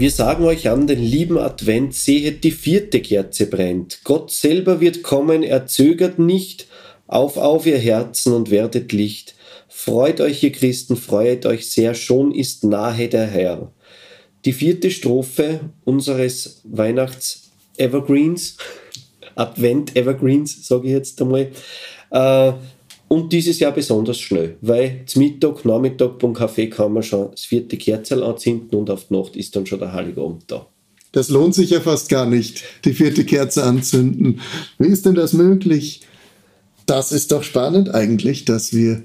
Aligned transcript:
Wir 0.00 0.10
sagen 0.10 0.44
euch 0.44 0.70
an 0.70 0.86
den 0.86 1.02
lieben 1.02 1.36
Advent, 1.36 1.94
sehet, 1.94 2.42
die 2.42 2.52
vierte 2.52 3.02
Kerze 3.02 3.44
brennt. 3.44 4.00
Gott 4.02 4.30
selber 4.30 4.80
wird 4.80 5.02
kommen, 5.02 5.42
er 5.42 5.66
zögert 5.66 6.18
nicht. 6.18 6.68
Auf, 7.06 7.36
auf, 7.36 7.66
ihr 7.66 7.76
Herzen 7.76 8.32
und 8.32 8.50
werdet 8.50 8.92
Licht. 8.92 9.34
Freut 9.68 10.22
euch, 10.22 10.42
ihr 10.42 10.52
Christen, 10.52 10.96
freut 10.96 11.44
euch 11.44 11.68
sehr, 11.68 11.92
schon 11.92 12.32
ist 12.34 12.64
nahe 12.64 13.08
der 13.08 13.26
Herr. 13.26 13.72
Die 14.46 14.54
vierte 14.54 14.90
Strophe 14.90 15.60
unseres 15.84 16.62
Weihnachts-Evergreens, 16.64 18.56
Advent-Evergreens, 19.34 20.66
sage 20.66 20.86
ich 20.86 20.94
jetzt 20.94 21.20
einmal, 21.20 21.50
äh, 22.10 22.52
und 23.12 23.32
dieses 23.32 23.58
Jahr 23.58 23.72
besonders 23.72 24.20
schnell, 24.20 24.56
weil 24.60 25.02
zum 25.06 25.22
Mittag, 25.22 25.64
Nachmittag 25.64 26.20
beim 26.20 26.32
Kaffee 26.32 26.68
kann 26.68 26.92
man 26.92 27.02
schon 27.02 27.32
das 27.32 27.44
vierte 27.44 27.76
Kerzel 27.76 28.22
anzünden 28.22 28.78
und 28.78 28.88
auf 28.88 29.08
die 29.08 29.14
Nacht 29.14 29.34
ist 29.34 29.56
dann 29.56 29.66
schon 29.66 29.80
der 29.80 29.92
Heiligabend 29.92 30.44
da. 30.46 30.66
Das 31.10 31.28
lohnt 31.28 31.56
sich 31.56 31.70
ja 31.70 31.80
fast 31.80 32.08
gar 32.08 32.24
nicht, 32.24 32.62
die 32.84 32.92
vierte 32.92 33.24
Kerze 33.24 33.64
anzünden. 33.64 34.40
Wie 34.78 34.86
ist 34.86 35.06
denn 35.06 35.16
das 35.16 35.32
möglich? 35.32 36.02
Das 36.86 37.10
ist 37.10 37.32
doch 37.32 37.42
spannend 37.42 37.92
eigentlich, 37.92 38.44
dass 38.44 38.72
wir 38.72 39.02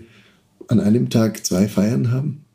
an 0.67 0.79
einem 0.79 1.09
Tag 1.09 1.43
zwei 1.43 1.67
Feiern 1.67 2.11
haben. 2.11 2.45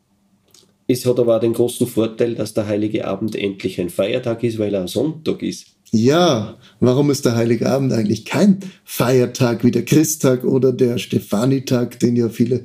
Es 0.87 1.05
hat 1.05 1.19
aber 1.19 1.35
auch 1.35 1.41
den 1.41 1.53
großen 1.53 1.85
Vorteil, 1.85 2.35
dass 2.35 2.53
der 2.53 2.67
Heilige 2.67 3.05
Abend 3.05 3.35
endlich 3.35 3.79
ein 3.81 3.89
Feiertag 3.89 4.41
ist, 4.43 4.57
weil 4.57 4.73
er 4.73 4.81
ein 4.81 4.87
Sonntag 4.87 5.43
ist. 5.43 5.67
Ja, 5.93 6.57
warum 6.79 7.11
ist 7.11 7.25
der 7.25 7.35
Heilige 7.35 7.69
Abend 7.69 7.91
eigentlich 7.91 8.23
kein 8.23 8.59
Feiertag 8.85 9.65
wie 9.65 9.71
der 9.71 9.83
Christtag 9.83 10.45
oder 10.45 10.71
der 10.71 10.97
Stefanitag, 10.97 11.99
den 11.99 12.15
ja 12.15 12.29
viele 12.29 12.63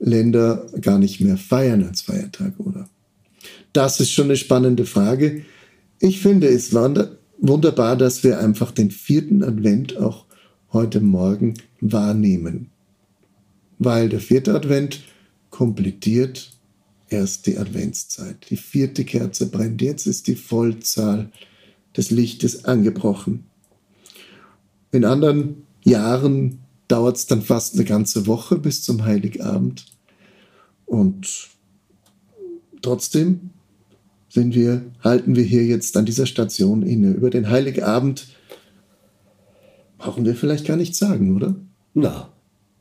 Länder 0.00 0.66
gar 0.80 0.98
nicht 0.98 1.20
mehr 1.20 1.36
feiern 1.36 1.84
als 1.86 2.02
Feiertag, 2.02 2.54
oder? 2.58 2.88
Das 3.72 4.00
ist 4.00 4.10
schon 4.10 4.24
eine 4.24 4.36
spannende 4.36 4.84
Frage. 4.84 5.44
Ich 6.00 6.20
finde 6.20 6.48
es 6.48 6.74
wunderbar, 6.74 7.96
dass 7.96 8.24
wir 8.24 8.40
einfach 8.40 8.72
den 8.72 8.90
vierten 8.90 9.44
Advent 9.44 9.96
auch 9.96 10.26
heute 10.72 11.00
Morgen 11.00 11.54
wahrnehmen. 11.80 12.70
Weil 13.78 14.08
der 14.08 14.20
vierte 14.20 14.54
Advent 14.54 15.04
komplettiert 15.50 16.50
erst 17.08 17.46
die 17.46 17.58
Adventszeit. 17.58 18.46
Die 18.50 18.56
vierte 18.56 19.04
Kerze 19.04 19.46
brennt. 19.46 19.82
Jetzt 19.82 20.06
ist 20.06 20.26
die 20.26 20.36
Vollzahl 20.36 21.30
des 21.96 22.10
Lichtes 22.10 22.64
angebrochen. 22.64 23.44
In 24.92 25.04
anderen 25.04 25.66
Jahren 25.84 26.60
dauert 26.88 27.16
es 27.16 27.26
dann 27.26 27.42
fast 27.42 27.74
eine 27.74 27.84
ganze 27.84 28.26
Woche 28.26 28.58
bis 28.58 28.82
zum 28.82 29.04
Heiligabend. 29.04 29.86
Und 30.86 31.48
trotzdem 32.82 33.50
sind 34.28 34.54
wir, 34.54 34.82
halten 35.02 35.36
wir 35.36 35.44
hier 35.44 35.64
jetzt 35.64 35.96
an 35.96 36.06
dieser 36.06 36.26
Station 36.26 36.82
inne. 36.82 37.12
Über 37.12 37.30
den 37.30 37.48
Heiligabend 37.48 38.26
brauchen 39.98 40.24
wir 40.24 40.34
vielleicht 40.34 40.66
gar 40.66 40.76
nichts 40.76 40.98
sagen, 40.98 41.36
oder? 41.36 41.54
Na, 41.94 42.32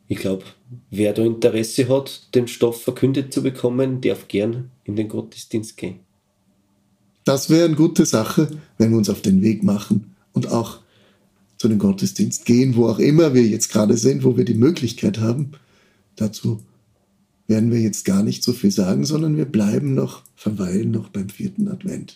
ich 0.07 0.17
glaube, 0.17 0.43
wer 0.89 1.13
da 1.13 1.23
Interesse 1.23 1.87
hat, 1.87 2.33
den 2.33 2.47
Stoff 2.47 2.81
verkündet 2.81 3.31
zu 3.31 3.43
bekommen, 3.43 4.01
darf 4.01 4.27
gern 4.27 4.71
in 4.83 4.95
den 4.95 5.07
Gottesdienst 5.07 5.77
gehen. 5.77 5.99
Das 7.29 7.51
wäre 7.51 7.65
eine 7.65 7.75
gute 7.75 8.07
Sache, 8.07 8.49
wenn 8.79 8.89
wir 8.89 8.97
uns 8.97 9.07
auf 9.07 9.21
den 9.21 9.43
Weg 9.43 9.61
machen 9.61 10.15
und 10.33 10.51
auch 10.51 10.79
zu 11.59 11.67
dem 11.67 11.77
Gottesdienst 11.77 12.43
gehen, 12.43 12.75
wo 12.75 12.87
auch 12.87 12.97
immer 12.97 13.35
wir 13.35 13.45
jetzt 13.45 13.69
gerade 13.69 13.97
sind, 13.97 14.23
wo 14.23 14.35
wir 14.35 14.45
die 14.45 14.55
Möglichkeit 14.55 15.19
haben. 15.19 15.51
Dazu 16.15 16.63
werden 17.49 17.71
wir 17.71 17.79
jetzt 17.79 18.05
gar 18.05 18.21
nicht 18.21 18.43
so 18.43 18.53
viel 18.53 18.69
sagen, 18.69 19.05
sondern 19.05 19.35
wir 19.35 19.45
bleiben 19.45 19.95
noch, 19.95 20.21
verweilen 20.35 20.91
noch 20.91 21.09
beim 21.09 21.29
vierten 21.29 21.67
Advent. 21.67 22.15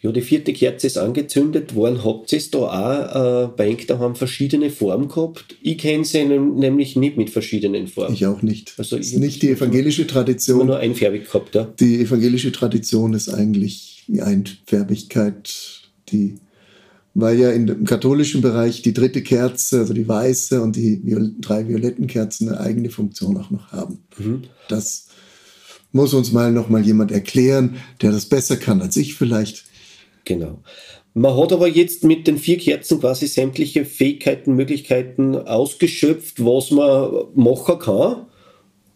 Ja, 0.00 0.10
die 0.10 0.22
vierte 0.22 0.54
Kerze 0.54 0.86
ist 0.86 0.96
angezündet 0.96 1.74
worden. 1.74 2.02
Habt 2.02 2.32
ihr 2.32 2.38
es 2.38 2.50
da 2.50 2.58
auch 2.58 3.44
äh, 3.44 3.48
bei 3.54 3.76
da 3.86 3.98
haben 3.98 4.16
verschiedene 4.16 4.70
Formen 4.70 5.08
gehabt? 5.08 5.56
Ich 5.60 5.76
kenne 5.76 6.06
sie 6.06 6.24
nämlich 6.24 6.96
nicht 6.96 7.18
mit 7.18 7.28
verschiedenen 7.28 7.86
Formen. 7.86 8.14
Ich 8.14 8.24
auch 8.24 8.40
nicht. 8.40 8.72
Also 8.78 8.96
ist 8.96 9.18
nicht 9.18 9.42
die 9.42 9.50
evangelische 9.50 10.06
Tradition. 10.06 10.66
Nur 10.66 10.78
einfärbig 10.78 11.26
gehabt, 11.26 11.54
ja. 11.54 11.64
Die 11.78 12.00
evangelische 12.00 12.50
Tradition 12.50 13.12
ist 13.12 13.28
eigentlich 13.28 14.04
die 14.08 14.22
Einfärbigkeit, 14.22 15.82
die, 16.08 16.36
weil 17.14 17.38
ja 17.38 17.50
im 17.50 17.84
katholischen 17.84 18.40
Bereich 18.40 18.82
die 18.82 18.94
dritte 18.94 19.22
Kerze, 19.22 19.80
also 19.80 19.94
die 19.94 20.08
weiße 20.08 20.62
und 20.62 20.76
die 20.76 21.04
Viol 21.04 21.32
drei 21.40 21.66
violetten 21.68 22.06
Kerzen 22.06 22.48
eine 22.48 22.60
eigene 22.60 22.90
Funktion 22.90 23.36
auch 23.36 23.50
noch 23.50 23.72
haben. 23.72 23.98
Mhm. 24.18 24.42
Das 24.68 25.08
muss 25.92 26.14
uns 26.14 26.32
mal 26.32 26.52
noch 26.52 26.68
mal 26.68 26.84
jemand 26.84 27.10
erklären, 27.10 27.76
der 28.00 28.12
das 28.12 28.26
besser 28.26 28.56
kann 28.56 28.80
als 28.80 28.96
ich 28.96 29.14
vielleicht. 29.14 29.64
Genau. 30.24 30.62
Man 31.12 31.36
hat 31.36 31.52
aber 31.52 31.66
jetzt 31.66 32.04
mit 32.04 32.28
den 32.28 32.38
vier 32.38 32.58
Kerzen 32.58 33.00
quasi 33.00 33.26
sämtliche 33.26 33.84
Fähigkeiten, 33.84 34.54
Möglichkeiten 34.54 35.34
ausgeschöpft, 35.34 36.44
was 36.44 36.70
man 36.70 37.24
machen 37.34 37.78
kann. 37.80 38.26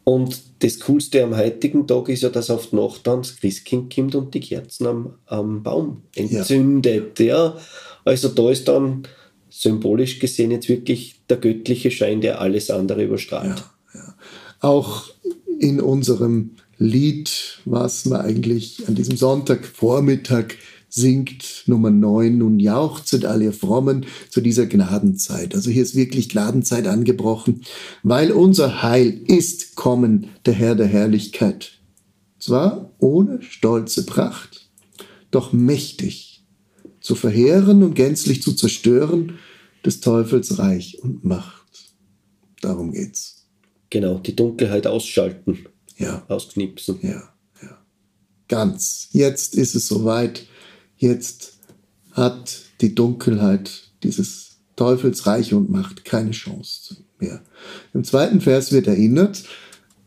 Und 0.05 0.63
das 0.63 0.81
Coolste 0.81 1.25
am 1.25 1.37
heutigen 1.37 1.87
Tag 1.87 2.09
ist 2.11 2.23
ja, 2.23 2.29
dass 2.29 2.51
auf 2.51 2.69
die 2.69 2.77
Nacht 2.77 3.07
dann 3.07 3.23
das 3.23 3.37
Christkind 3.37 3.93
kommt 3.93 4.15
und 4.15 4.35
die 4.35 4.41
Kerzen 4.41 4.87
am, 4.87 5.15
am 5.27 5.63
Baum 5.63 6.03
entzündet. 6.15 7.19
Ja. 7.19 7.27
ja. 7.27 7.57
Also 8.05 8.29
da 8.29 8.51
ist 8.51 8.69
dann 8.69 9.07
symbolisch 9.51 10.19
gesehen 10.19 10.51
jetzt 10.51 10.69
wirklich 10.69 11.21
der 11.29 11.37
göttliche 11.37 11.91
Schein, 11.91 12.21
der 12.21 12.41
alles 12.41 12.71
andere 12.71 13.05
überstrahlt. 13.05 13.65
Ja, 13.95 14.01
ja. 14.01 14.15
Auch 14.61 15.11
in 15.59 15.81
unserem 15.81 16.51
Lied, 16.79 17.61
was 17.65 18.07
wir 18.07 18.21
eigentlich 18.21 18.89
an 18.89 18.95
diesem 18.95 19.17
Sonntagvormittag 19.17 20.55
singt 20.89 21.65
Nummer 21.67 21.91
9, 21.91 22.39
nun 22.39 22.61
jauchzet 22.61 23.25
all 23.25 23.43
ihr 23.43 23.53
Frommen 23.53 24.07
zu 24.29 24.41
dieser 24.41 24.67
Gnadenzeit. 24.67 25.55
Also 25.55 25.71
hier 25.71 25.83
ist 25.83 25.97
wirklich 25.97 26.29
Gnadenzeit 26.29 26.87
angebrochen, 26.87 27.63
weil 28.03 28.31
unser 28.31 28.83
Heil 28.83 29.21
ist 29.27 29.75
kommen, 29.75 30.29
der 30.47 30.55
Herr 30.55 30.75
der 30.77 30.87
Herrlichkeit. 30.87 31.73
Zwar 32.39 32.93
ohne 32.99 33.43
stolze 33.43 34.07
Pracht, 34.07 34.69
doch 35.31 35.53
mächtig 35.53 36.34
zu 37.05 37.15
verheeren 37.15 37.83
und 37.83 37.95
gänzlich 37.95 38.43
zu 38.43 38.55
zerstören 38.55 39.39
des 39.85 40.01
Teufels 40.01 40.59
Reich 40.59 40.99
und 41.03 41.23
Macht. 41.23 41.93
Darum 42.63 42.93
geht's. 42.93 43.47
Genau, 43.91 44.19
die 44.19 44.35
Dunkelheit 44.35 44.87
ausschalten. 44.87 45.67
Ja. 45.99 46.25
Ausknipsen. 46.29 46.99
Ja, 47.03 47.35
ja. 47.63 47.79
Ganz. 48.49 49.09
Jetzt 49.13 49.55
ist 49.55 49.75
es 49.75 49.87
soweit 49.87 50.47
Jetzt 50.97 51.59
hat 52.13 52.63
die 52.81 52.95
Dunkelheit 52.95 53.91
dieses 54.03 54.57
Teufelsreich 54.77 55.53
und 55.53 55.69
Macht 55.69 56.07
keine 56.07 56.31
Chance 56.31 56.97
mehr. 57.19 57.43
Im 57.93 58.05
zweiten 58.05 58.41
Vers 58.41 58.73
wird 58.73 58.87
erinnert 58.87 59.45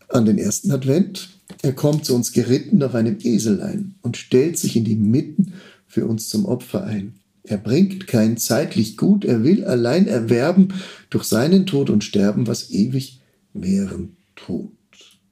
an 0.10 0.25
den 0.25 0.39
ersten 0.39 0.72
Advent. 0.72 1.30
Er 1.62 1.74
kommt 1.74 2.06
zu 2.06 2.16
uns 2.16 2.31
geritten 2.31 2.81
auf 2.81 2.95
einem 2.95 3.19
Eselein 3.22 3.94
und 4.01 4.18
stellt 4.18 4.57
sich 4.57 4.75
in 4.75 4.86
die 4.86 4.95
Mitten 4.95 5.54
für 5.88 6.06
uns 6.06 6.30
zum 6.30 6.45
Opfer 6.45 6.84
ein. 6.84 7.19
Er 7.44 7.57
bringt 7.57 8.07
kein 8.07 8.38
zeitlich 8.38 8.98
Gut, 8.98 9.24
er 9.24 9.44
will 9.44 9.63
allein 9.63 10.07
erwerben 10.07 10.74
durch 11.10 11.24
seinen 11.24 11.66
Tod 11.66 11.89
und 11.89 12.04
Sterben, 12.04 12.45
was 12.45 12.72
ewig 12.72 13.22
währen 13.54 14.18
tut. 14.36 14.72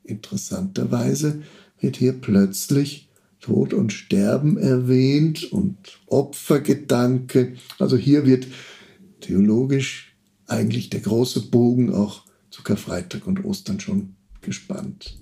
Interessanterweise 0.03 1.41
wird 1.79 1.97
hier 1.97 2.13
plötzlich 2.13 3.09
Tod 3.41 3.73
und 3.73 3.91
Sterben 3.91 4.57
erwähnt 4.57 5.51
und 5.51 5.77
Opfergedanke. 6.07 7.55
Also 7.79 7.97
hier 7.97 8.25
wird 8.25 8.47
theologisch 9.19 10.15
eigentlich 10.47 10.89
der 10.89 11.01
große 11.01 11.47
Bogen 11.47 11.93
auch 11.93 12.23
zu 12.49 12.63
Karfreitag 12.63 13.27
und 13.27 13.43
Ostern 13.43 13.79
schon 13.79 14.15
gespannt. 14.41 15.19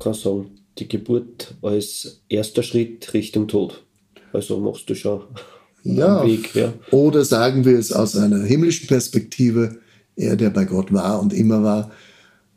Sagen, 0.00 0.50
die 0.78 0.88
Geburt 0.88 1.56
als 1.60 2.22
erster 2.28 2.62
Schritt 2.62 3.12
Richtung 3.12 3.48
Tod. 3.48 3.84
Also 4.32 4.58
machst 4.60 4.88
du 4.90 4.94
schon 4.94 5.22
ja, 5.82 6.24
Weg. 6.24 6.54
Ja. 6.54 6.72
Oder 6.90 7.24
sagen 7.24 7.64
wir 7.64 7.78
es 7.78 7.92
aus 7.92 8.16
einer 8.16 8.44
himmlischen 8.44 8.86
Perspektive, 8.86 9.78
er, 10.16 10.36
der 10.36 10.50
bei 10.50 10.64
Gott 10.64 10.92
war 10.92 11.20
und 11.20 11.32
immer 11.32 11.62
war, 11.62 11.90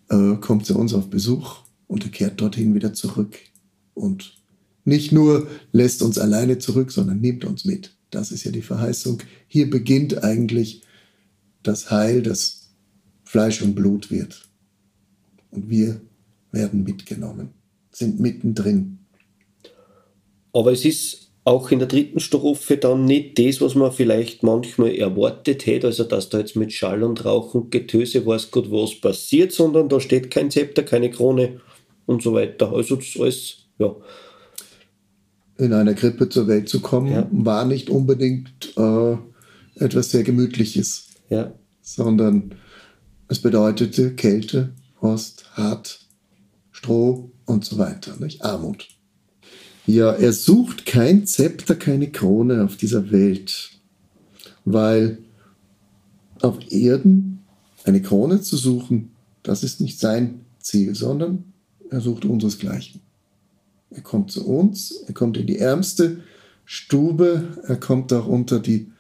äh, 0.10 0.36
kommt 0.38 0.66
zu 0.66 0.78
uns 0.78 0.94
auf 0.94 1.10
Besuch 1.10 1.60
und 1.88 2.04
er 2.04 2.12
kehrt 2.12 2.42
dorthin 2.42 2.74
wieder 2.74 2.94
zurück. 2.94 3.38
Und 3.94 4.38
nicht 4.84 5.12
nur 5.12 5.48
lässt 5.72 6.02
uns 6.02 6.18
alleine 6.18 6.58
zurück, 6.58 6.92
sondern 6.92 7.22
nimmt 7.22 7.46
uns 7.46 7.66
mit. 7.66 7.96
Das 8.10 8.32
ist 8.32 8.44
ja 8.44 8.52
die 8.52 8.62
Verheißung. 8.62 9.22
Hier 9.48 9.70
beginnt 9.70 10.24
eigentlich 10.24 10.82
das 11.64 11.92
Heil, 11.92 12.22
das 12.22 12.72
Fleisch 13.24 13.62
und 13.62 13.76
Blut 13.76 14.12
wird. 14.12 14.50
Und 15.52 15.70
wir 15.70 16.02
werden 16.52 16.84
mitgenommen, 16.84 17.50
sind 17.92 18.20
mittendrin. 18.20 19.00
Aber 20.54 20.72
es 20.72 20.84
ist 20.84 21.31
auch 21.44 21.72
in 21.72 21.80
der 21.80 21.88
dritten 21.88 22.20
Strophe 22.20 22.78
dann 22.78 23.06
nicht 23.06 23.40
das, 23.40 23.62
was 23.62 23.74
man 23.74 23.92
vielleicht 23.92 24.44
manchmal 24.44 24.96
erwartet 24.96 25.66
hätte, 25.66 25.88
also 25.88 26.04
dass 26.04 26.30
da 26.30 26.40
jetzt 26.40 26.56
mit 26.56 26.72
Schall 26.72 27.04
und 27.04 27.26
Rauch 27.26 27.56
und 27.56 27.72
Getöse 27.72 28.26
weiß 28.26 28.52
Gott 28.52 28.72
was 28.72 29.00
passiert, 29.00 29.52
sondern 29.52 29.90
da 29.90 30.00
steht 30.00 30.30
kein 30.30 30.52
Zepter, 30.52 30.84
keine 30.84 31.10
Krone 31.10 31.60
und 32.06 32.22
so 32.22 32.34
weiter. 32.34 32.72
Also 32.72 32.96
das 32.96 33.18
alles, 33.20 33.58
ja. 33.80 33.96
In 35.58 35.74
einer 35.74 35.94
Krippe 35.96 36.30
zur 36.30 36.48
Welt 36.48 36.70
zu 36.70 36.80
kommen, 36.80 37.12
ja. 37.12 37.28
war 37.32 37.66
nicht 37.66 37.90
unbedingt 37.90 38.74
äh, 38.78 39.18
etwas 39.76 40.12
sehr 40.12 40.24
Gemütliches, 40.24 41.08
ja. 41.30 41.54
sondern 41.82 42.56
es 43.28 43.40
bedeutete 43.40 44.14
Kälte, 44.14 44.74
Frost, 45.00 45.46
Hart, 45.54 46.00
Stroh 46.72 47.32
und 47.46 47.66
so 47.66 47.78
weiter, 47.80 48.16
nicht? 48.20 48.44
Armut. 48.44 48.88
Ja, 49.88 50.12
er 50.12 50.32
sucht 50.32 50.86
kein 50.86 51.26
Zepter, 51.26 51.76
keine 51.76 52.12
Krone 52.12 52.64
auf 52.64 52.78
dieser 52.78 53.12
Welt, 53.12 53.72
weil 54.64 55.18
auf 56.42 56.72
Erden 56.72 57.40
eine 57.84 58.02
Krone 58.02 58.42
zu 58.42 58.58
suchen, 58.58 59.12
das 59.42 59.64
ist 59.64 59.82
nicht 59.82 60.00
sein 60.00 60.42
Ziel, 60.60 60.94
sondern 60.94 61.46
er 61.90 62.00
sucht 62.00 62.26
unseresgleichen. 62.26 63.02
Er 63.90 64.02
kommt 64.02 64.32
zu 64.32 64.48
uns, 64.48 65.04
er 65.08 65.14
kommt 65.16 65.36
in 65.38 65.48
die 65.48 65.58
ärmste 65.58 66.22
Stube, 66.64 67.58
er 67.68 67.76
kommt 67.76 68.14
auch 68.14 68.28
unter 68.28 68.60
die 68.60 68.92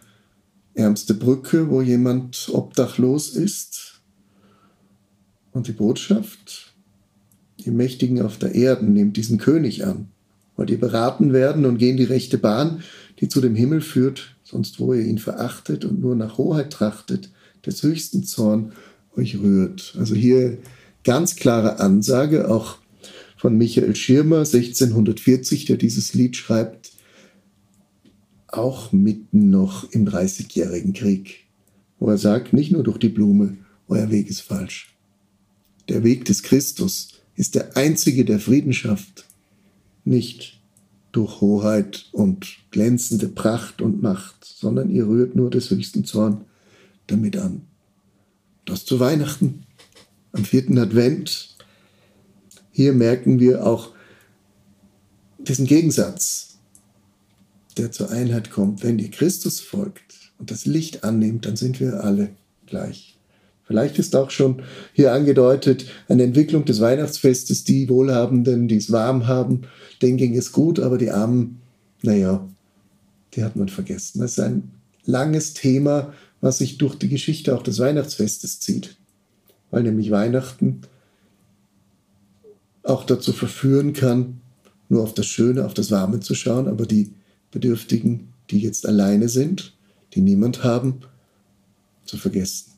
ärmste 0.73 1.13
Brücke, 1.13 1.69
wo 1.69 1.81
jemand 1.81 2.49
obdachlos 2.51 3.29
ist. 3.29 4.01
Und 5.51 5.67
die 5.67 5.73
Botschaft, 5.73 6.73
die 7.59 7.71
Mächtigen 7.71 8.21
auf 8.21 8.39
der 8.39 8.55
Erde, 8.55 8.85
nimmt 8.85 9.15
diesen 9.15 9.37
König 9.37 9.85
an 9.85 10.07
weil 10.61 10.67
die 10.67 10.77
beraten 10.77 11.33
werden 11.33 11.65
und 11.65 11.79
gehen 11.79 11.97
die 11.97 12.03
rechte 12.03 12.37
Bahn, 12.37 12.83
die 13.19 13.27
zu 13.27 13.41
dem 13.41 13.55
Himmel 13.55 13.81
führt, 13.81 14.35
sonst 14.43 14.79
wo 14.79 14.93
ihr 14.93 15.03
ihn 15.03 15.17
verachtet 15.17 15.85
und 15.85 15.99
nur 15.99 16.15
nach 16.15 16.37
Hoheit 16.37 16.71
trachtet, 16.71 17.31
des 17.65 17.81
höchsten 17.81 18.23
Zorn 18.25 18.73
euch 19.17 19.39
rührt. 19.39 19.95
Also 19.97 20.13
hier 20.13 20.59
ganz 21.03 21.35
klare 21.35 21.79
Ansage, 21.79 22.47
auch 22.47 22.77
von 23.37 23.57
Michael 23.57 23.95
Schirmer 23.95 24.41
1640, 24.41 25.65
der 25.65 25.77
dieses 25.77 26.13
Lied 26.13 26.35
schreibt, 26.35 26.91
auch 28.45 28.91
mitten 28.91 29.49
noch 29.49 29.91
im 29.91 30.05
Dreißigjährigen 30.05 30.93
Krieg, 30.93 31.47
wo 31.97 32.07
er 32.07 32.19
sagt, 32.19 32.53
nicht 32.53 32.71
nur 32.71 32.83
durch 32.83 32.99
die 32.99 33.09
Blume, 33.09 33.57
euer 33.87 34.11
Weg 34.11 34.29
ist 34.29 34.41
falsch. 34.41 34.95
Der 35.89 36.03
Weg 36.03 36.25
des 36.25 36.43
Christus 36.43 37.13
ist 37.35 37.55
der 37.55 37.75
einzige, 37.75 38.25
der 38.25 38.39
Frieden 38.39 38.73
schafft 38.73 39.25
nicht 40.03 40.59
durch 41.12 41.42
Hoheit 41.42 42.07
und 42.12 42.57
glänzende 42.71 43.27
Pracht 43.27 43.81
und 43.81 44.01
Macht, 44.01 44.45
sondern 44.45 44.89
ihr 44.89 45.07
rührt 45.07 45.36
nur 45.36 45.50
des 45.50 45.69
höchsten 45.69 46.06
Zorn 46.06 46.45
damit 47.07 47.38
an. 47.38 47.63
Das 48.65 48.86
zu 48.86 49.00
Weihnachten, 49.00 49.63
am 50.31 50.45
vierten 50.45 50.77
Advent. 50.77 51.56
Hier 52.71 52.94
merken 52.94 53.39
wir 53.39 53.65
auch 53.65 53.89
diesen 55.39 55.65
Gegensatz, 55.65 56.57
der 57.77 57.92
zur 57.92 58.12
Einheit 58.12 58.51
kommt. 58.51 58.83
Wenn 58.83 59.00
ihr 59.00 59.12
Christus 59.12 59.59
folgt 59.59 60.31
und 60.38 60.51
das 60.51 60.65
Licht 60.65 61.03
annimmt, 61.03 61.45
dann 61.45 61.56
sind 61.56 61.80
wir 61.80 62.03
alle 62.03 62.30
gleich. 62.65 63.18
Vielleicht 63.71 64.00
ist 64.00 64.18
auch 64.18 64.31
schon 64.31 64.63
hier 64.91 65.13
angedeutet 65.13 65.85
eine 66.09 66.23
Entwicklung 66.23 66.65
des 66.65 66.81
Weihnachtsfestes. 66.81 67.63
Die 67.63 67.88
Wohlhabenden, 67.88 68.68
die 68.68 68.75
es 68.75 68.91
warm 68.91 69.27
haben, 69.27 69.62
denen 70.01 70.18
ging 70.18 70.35
es 70.35 70.51
gut, 70.51 70.77
aber 70.81 70.97
die 70.97 71.09
Armen, 71.09 71.62
naja, 72.01 72.45
die 73.33 73.45
hat 73.45 73.56
man 73.56 73.69
vergessen. 73.69 74.19
Das 74.19 74.31
ist 74.31 74.39
ein 74.41 74.71
langes 75.06 75.53
Thema, 75.53 76.12
was 76.41 76.57
sich 76.57 76.79
durch 76.79 76.95
die 76.95 77.07
Geschichte 77.07 77.56
auch 77.56 77.63
des 77.63 77.79
Weihnachtsfestes 77.79 78.59
zieht. 78.59 78.97
Weil 79.69 79.83
nämlich 79.83 80.12
Weihnachten 80.12 80.81
auch 82.83 83.06
dazu 83.06 83.31
verführen 83.31 83.94
kann, 83.94 84.41
nur 84.89 85.01
auf 85.01 85.13
das 85.13 85.27
Schöne, 85.27 85.65
auf 85.65 85.74
das 85.74 85.91
Warme 85.91 86.19
zu 86.19 86.35
schauen, 86.35 86.67
aber 86.67 86.85
die 86.85 87.13
Bedürftigen, 87.51 88.33
die 88.50 88.59
jetzt 88.59 88.85
alleine 88.85 89.29
sind, 89.29 89.77
die 90.13 90.19
niemand 90.19 90.65
haben, 90.65 91.03
zu 92.03 92.17
vergessen 92.17 92.70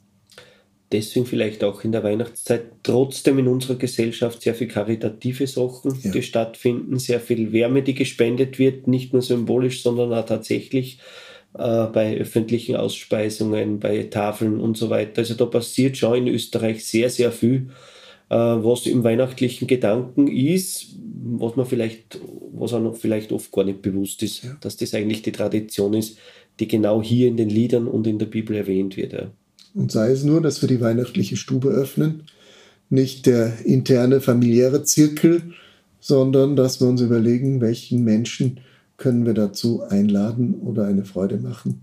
deswegen 0.94 1.26
vielleicht 1.26 1.64
auch 1.64 1.84
in 1.84 1.92
der 1.92 2.04
Weihnachtszeit 2.04 2.64
trotzdem 2.84 3.40
in 3.40 3.48
unserer 3.48 3.76
Gesellschaft 3.76 4.42
sehr 4.42 4.56
viel 4.56 4.68
karitative 4.68 5.48
Sachen, 5.48 6.00
ja. 6.02 6.12
die 6.12 6.22
stattfinden, 6.22 7.00
sehr 7.00 7.20
viel 7.20 7.52
Wärme, 7.52 7.82
die 7.82 7.96
gespendet 7.96 8.60
wird, 8.60 8.88
nicht 8.88 9.12
nur 9.12 9.22
symbolisch, 9.22 9.82
sondern 9.82 10.14
auch 10.14 10.26
tatsächlich 10.26 11.00
äh, 11.56 11.86
bei 11.88 12.18
öffentlichen 12.18 12.76
Ausspeisungen, 12.76 13.80
bei 13.80 14.04
Tafeln 14.04 14.60
und 14.60 14.78
so 14.78 14.90
weiter. 14.90 15.20
Also 15.20 15.34
da 15.34 15.46
passiert 15.46 15.98
schon 15.98 16.16
in 16.16 16.28
Österreich 16.28 16.86
sehr, 16.86 17.10
sehr 17.10 17.32
viel, 17.32 17.70
äh, 18.30 18.36
was 18.36 18.86
im 18.86 19.04
weihnachtlichen 19.04 19.68
Gedanken 19.68 20.28
ist, 20.28 20.96
was 21.26 21.56
man 21.56 21.66
vielleicht, 21.66 22.20
was 22.54 22.74
auch 22.74 22.82
noch 22.82 22.96
vielleicht 22.96 23.32
oft 23.32 23.52
gar 23.52 23.66
nicht 23.66 23.82
bewusst 23.82 24.24
ist, 24.24 24.44
ja. 24.44 24.56
dass 24.62 24.78
das 24.78 24.94
eigentlich 24.94 25.24
die 25.24 25.32
Tradition 25.32 25.94
ist, 25.94 26.18
die 26.60 26.68
genau 26.68 27.02
hier 27.02 27.28
in 27.28 27.38
den 27.38 27.50
Liedern 27.50 27.88
und 27.88 28.06
in 28.06 28.20
der 28.20 28.28
Bibel 28.28 28.56
erwähnt 28.56 28.96
wird. 28.96 29.14
Ja. 29.14 29.32
Und 29.74 29.92
sei 29.92 30.12
es 30.12 30.24
nur, 30.24 30.42
dass 30.42 30.62
wir 30.62 30.70
die 30.70 30.82
weihnachtliche 30.82 31.38
Stube 31.38 31.70
öffnen, 31.70 32.24
nicht 32.90 33.26
der 33.26 33.66
interne 33.66 34.22
familiäre 34.22 34.84
Zirkel, 34.84 35.54
sondern 36.00 36.56
dass 36.56 36.80
wir 36.80 36.88
uns 36.88 37.02
überlegen, 37.02 37.62
welchen 37.62 38.04
Menschen 38.04 38.60
können 38.98 39.26
wir 39.26 39.34
dazu 39.34 39.82
einladen 39.84 40.56
oder 40.56 40.86
eine 40.86 41.06
Freude 41.06 41.38
machen, 41.38 41.82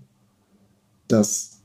dass 1.08 1.58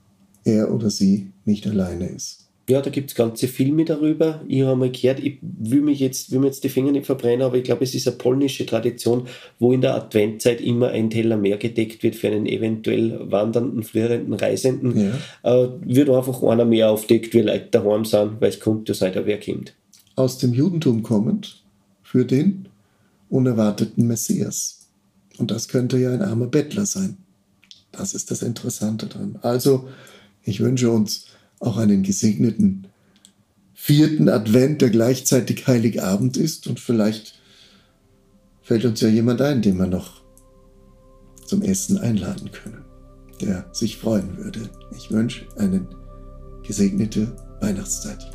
er 0.43 0.71
oder 0.71 0.89
sie 0.89 1.31
nicht 1.43 1.67
alleine 1.67 2.07
ist. 2.07 2.44
Ja, 2.67 2.81
da 2.81 2.89
gibt 2.89 3.11
es 3.11 3.15
ganze 3.15 3.47
Filme 3.47 3.85
darüber. 3.85 4.41
Ich 4.47 4.63
habe 4.63 4.75
mal 4.75 4.89
gehört, 4.89 5.19
ich 5.19 5.37
will, 5.41 5.81
mich 5.81 5.99
jetzt, 5.99 6.31
will 6.31 6.39
mir 6.39 6.47
jetzt 6.47 6.63
die 6.63 6.69
Finger 6.69 6.91
nicht 6.91 7.05
verbrennen, 7.05 7.43
aber 7.43 7.57
ich 7.57 7.63
glaube, 7.63 7.83
es 7.83 7.93
ist 7.93 8.07
eine 8.07 8.17
polnische 8.17 8.65
Tradition, 8.65 9.27
wo 9.59 9.71
in 9.71 9.81
der 9.81 9.93
Adventzeit 9.93 10.61
immer 10.61 10.89
ein 10.89 11.11
Teller 11.11 11.37
mehr 11.37 11.57
gedeckt 11.57 12.01
wird 12.01 12.15
für 12.15 12.27
einen 12.27 12.47
eventuell 12.47 13.19
wandernden, 13.29 13.83
flirrenden 13.83 14.33
Reisenden. 14.33 15.11
Ja. 15.43 15.63
Äh, 15.63 15.69
wird 15.85 16.09
einfach 16.09 16.41
einer 16.41 16.65
mehr 16.65 16.89
aufdeckt, 16.89 17.35
wie 17.35 17.41
Leute 17.41 17.67
daheim 17.69 18.03
sind, 18.03 18.41
weil 18.41 18.49
es 18.49 18.59
kommt 18.59 18.89
ja 18.89 18.95
sein, 18.95 19.13
wer 19.13 19.39
kommt. 19.39 19.75
Aus 20.15 20.39
dem 20.39 20.53
Judentum 20.53 21.03
kommend 21.03 21.61
für 22.01 22.25
den 22.25 22.67
unerwarteten 23.29 24.07
Messias. 24.07 24.87
Und 25.37 25.51
das 25.51 25.67
könnte 25.67 25.99
ja 25.99 26.11
ein 26.11 26.21
armer 26.23 26.47
Bettler 26.47 26.87
sein. 26.87 27.17
Das 27.91 28.15
ist 28.15 28.31
das 28.31 28.41
Interessante 28.41 29.05
dran. 29.05 29.37
Also, 29.41 29.87
ich 30.43 30.61
wünsche 30.61 30.89
uns 30.89 31.25
auch 31.65 31.77
einen 31.77 32.03
gesegneten 32.03 32.87
vierten 33.73 34.29
Advent, 34.29 34.81
der 34.81 34.89
gleichzeitig 34.89 35.67
Heiligabend 35.67 36.37
ist. 36.37 36.67
Und 36.67 36.79
vielleicht 36.79 37.39
fällt 38.61 38.85
uns 38.85 39.01
ja 39.01 39.09
jemand 39.09 39.41
ein, 39.41 39.61
den 39.61 39.77
wir 39.77 39.87
noch 39.87 40.23
zum 41.45 41.61
Essen 41.61 41.97
einladen 41.97 42.51
können, 42.51 42.83
der 43.41 43.69
sich 43.71 43.97
freuen 43.97 44.37
würde. 44.37 44.69
Ich 44.97 45.11
wünsche 45.11 45.45
eine 45.57 45.87
gesegnete 46.63 47.35
Weihnachtszeit. 47.61 48.25